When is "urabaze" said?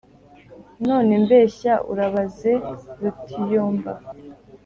1.91-2.51